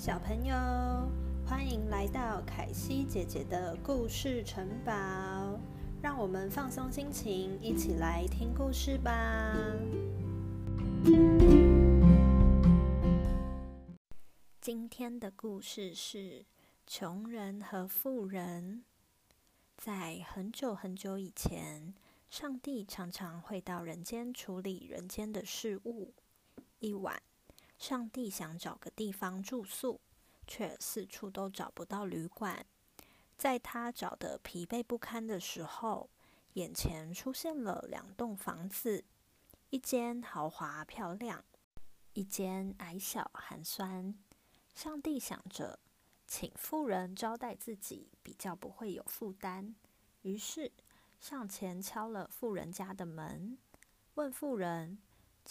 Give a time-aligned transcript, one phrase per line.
[0.00, 0.54] 小朋友，
[1.46, 5.60] 欢迎来到凯西姐姐的故事城堡，
[6.00, 9.54] 让我们放松心情，一起来听故事吧。
[14.58, 16.46] 今天的故事是
[16.86, 18.82] 穷人和富人。
[19.76, 21.92] 在很久很久以前，
[22.30, 26.14] 上帝常常会到人间处理人间的事物。
[26.78, 27.20] 一晚。
[27.80, 30.02] 上帝想找个地方住宿，
[30.46, 32.66] 却四处都找不到旅馆。
[33.38, 36.10] 在他找得疲惫不堪的时候，
[36.52, 39.02] 眼前出现了两栋房子，
[39.70, 41.42] 一间豪华漂亮，
[42.12, 44.14] 一间矮小寒酸。
[44.74, 45.78] 上帝想着，
[46.26, 49.74] 请富人招待自己，比较不会有负担。
[50.20, 50.70] 于是
[51.18, 53.56] 上前敲了富人家的门，
[54.16, 54.98] 问富人。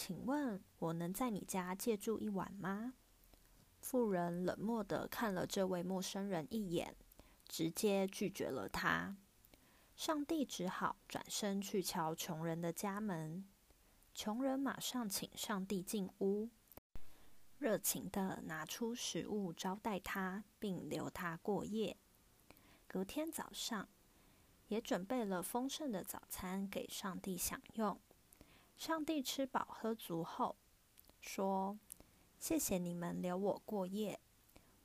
[0.01, 2.93] 请问，我能在你家借住一晚吗？
[3.81, 6.95] 富人冷漠的看了这位陌生人一眼，
[7.49, 9.17] 直接拒绝了他。
[9.97, 13.45] 上帝只好转身去敲穷人的家门。
[14.13, 16.47] 穷人马上请上帝进屋，
[17.57, 21.97] 热情的拿出食物招待他，并留他过夜。
[22.87, 23.89] 隔天早上，
[24.69, 27.99] 也准备了丰盛的早餐给上帝享用。
[28.79, 30.55] 上帝吃饱喝足后，
[31.19, 31.77] 说
[32.39, 34.17] ：“谢谢你们留我过夜。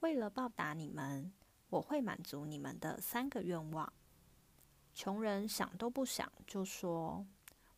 [0.00, 1.32] 为了报答你们，
[1.70, 3.92] 我会满足你们的三个愿望。”
[4.92, 7.24] 穷人想都不想就说：“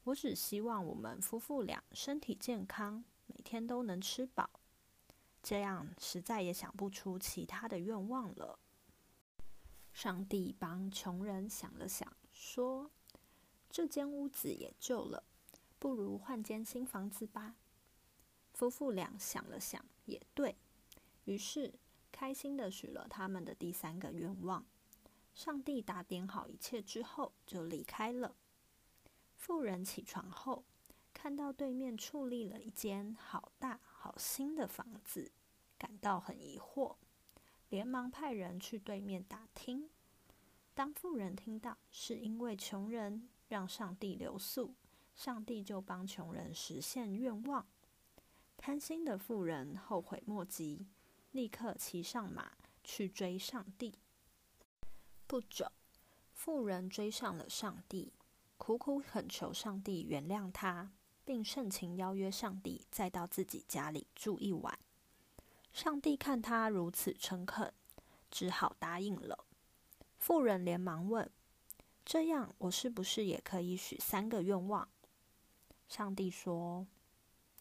[0.04, 4.48] 我只希望我们夫妇俩身体健康，每天都能吃饱。
[5.42, 8.58] 这样实在也想不出其他的愿望了。”
[9.92, 12.90] 上帝帮穷人想了想，说
[13.68, 15.22] ：“这间屋子也旧了。”
[15.86, 17.54] 不如换间新房子吧。
[18.52, 20.56] 夫妇俩想了想，也对
[21.26, 21.74] 于是，
[22.10, 24.66] 开心的许了他们的第三个愿望。
[25.32, 28.34] 上帝打点好一切之后，就离开了。
[29.36, 30.64] 妇人起床后，
[31.14, 35.30] 看到对面矗立了一间好大好新的房子，
[35.78, 36.96] 感到很疑惑，
[37.68, 39.88] 连忙派人去对面打听。
[40.74, 44.74] 当妇人听到是因为穷人让上帝留宿。
[45.16, 47.66] 上帝就帮穷人实现愿望。
[48.58, 50.86] 贪心的富人后悔莫及，
[51.32, 52.52] 立刻骑上马
[52.84, 53.94] 去追上帝。
[55.26, 55.72] 不久，
[56.32, 58.12] 富人追上了上帝，
[58.58, 60.92] 苦苦恳求上帝原谅他，
[61.24, 64.78] 并盛情邀约上帝再到自己家里住一晚。
[65.72, 67.72] 上帝看他如此诚恳，
[68.30, 69.46] 只好答应了。
[70.18, 71.30] 富人连忙问
[72.04, 74.88] ：“这样，我是不是也可以许三个愿望？”
[75.88, 76.86] 上帝说：“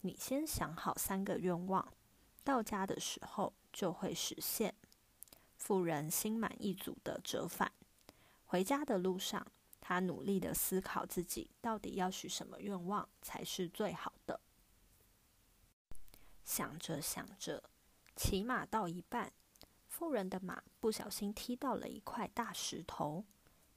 [0.02, 1.92] 你先想好三个愿望，
[2.42, 4.74] 到家的时候就会实现。”
[5.56, 7.72] 富人心满意足的折返。
[8.44, 9.46] 回家的路上，
[9.80, 14.40] 他努力的思考自己到底要许什么愿望才是最好的。
[16.44, 17.70] 想着想着，
[18.14, 19.32] 骑马到一半，
[19.88, 23.24] 富人的马不小心踢到了一块大石头，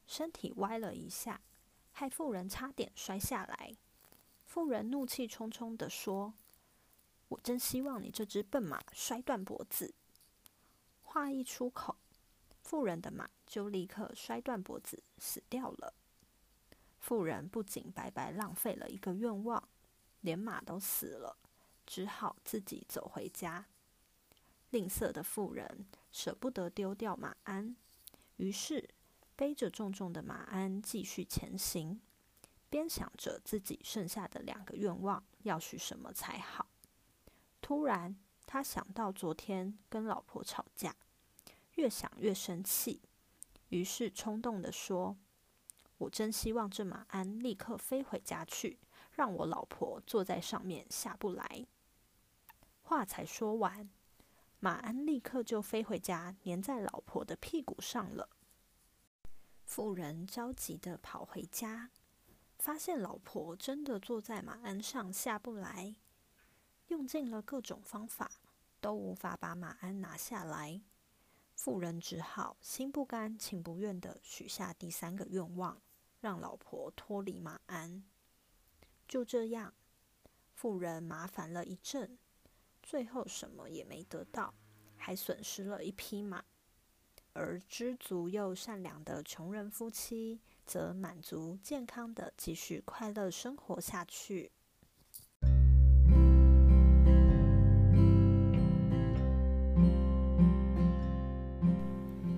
[0.06, 1.42] 身体歪了一下，
[1.92, 3.76] 害富人差点摔下来。
[4.50, 6.34] 妇人怒气冲冲地说
[7.30, 9.94] ：“我真希望你这只笨马摔断脖子。”
[11.04, 11.96] 话一出口，
[12.64, 15.94] 妇人的马就立刻摔断脖子死掉了。
[16.98, 19.70] 妇人不仅白白浪费了一个愿望，
[20.22, 21.38] 连马都死了，
[21.86, 23.68] 只好自己走回家。
[24.72, 27.76] 吝啬的妇人舍不得丢掉马鞍，
[28.38, 28.90] 于是
[29.36, 32.02] 背着重重的马鞍继续前行。
[32.70, 36.68] 边想着自己剩下的两个愿望要许什么才好，
[37.62, 38.16] 突然
[38.46, 40.96] 他想到昨天跟老婆吵架，
[41.76, 43.02] 越想越生气，
[43.70, 45.18] 于是冲动的说
[45.98, 48.80] ：“我真希望这马鞍立刻飞回家去，
[49.12, 51.66] 让我老婆坐在上面下不来。”
[52.82, 53.90] 话才说完，
[54.60, 58.30] 马鞍立刻就飞回家，粘在老婆的屁股上了。
[59.64, 61.92] 妇人着急的跑回家。
[62.60, 65.96] 发现老婆真的坐在马鞍上下不来，
[66.90, 68.30] 用尽了各种方法
[68.82, 70.82] 都无法把马鞍拿下来。
[71.56, 75.82] 妇人只好心不甘情不愿的许下第三个愿望，
[76.20, 78.04] 让老婆脱离马鞍。
[79.08, 79.74] 就这样，
[80.54, 82.18] 妇人麻烦了一阵，
[82.84, 84.54] 最后什么也没得到，
[84.98, 86.44] 还损失了一匹马。
[87.32, 90.42] 而知足又善良的穷人夫妻。
[90.70, 94.52] 则满足、健康的继续快乐生活下去。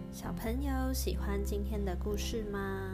[0.09, 2.89] 小朋友喜欢今天的故事吗？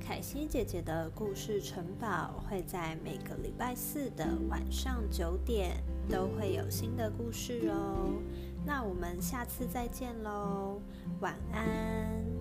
[0.00, 5.76] 凯西姐姐的故事城堡会在每个礼拜四的晚上九点
[6.08, 8.20] 都会有新的故事哦。
[8.64, 10.80] 那我们下次再见喽，
[11.20, 12.35] 晚安。